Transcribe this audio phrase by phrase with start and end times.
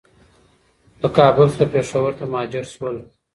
[1.01, 2.95] له کابل څخه پېښور ته مهاجر شول.